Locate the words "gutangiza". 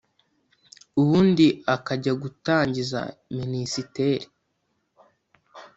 2.21-2.99